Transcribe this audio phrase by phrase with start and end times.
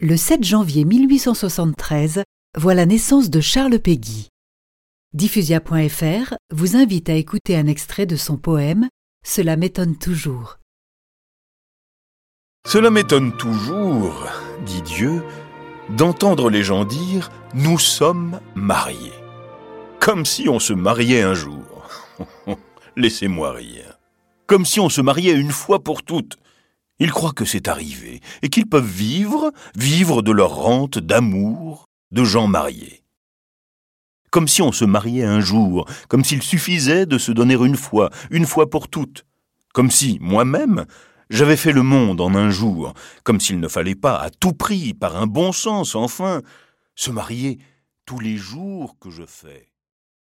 [0.00, 2.22] Le 7 janvier 1873
[2.56, 4.28] voit la naissance de Charles Péguy.
[5.12, 8.88] Diffusia.fr vous invite à écouter un extrait de son poème
[9.26, 10.58] Cela m'étonne toujours.
[12.64, 14.28] Cela m'étonne toujours,
[14.64, 15.24] dit Dieu,
[15.88, 19.10] d'entendre les gens dire Nous sommes mariés.
[19.98, 21.88] Comme si on se mariait un jour.
[22.96, 23.98] Laissez-moi rire.
[24.46, 26.38] Comme si on se mariait une fois pour toutes.
[26.98, 32.24] Ils croient que c'est arrivé et qu'ils peuvent vivre, vivre de leur rente d'amour, de
[32.24, 33.04] gens mariés.
[34.30, 38.10] Comme si on se mariait un jour, comme s'il suffisait de se donner une fois,
[38.30, 39.24] une fois pour toutes.
[39.72, 40.86] Comme si, moi-même,
[41.30, 44.92] j'avais fait le monde en un jour, comme s'il ne fallait pas, à tout prix,
[44.92, 46.42] par un bon sens enfin,
[46.94, 47.58] se marier
[48.06, 49.68] tous les jours que je fais.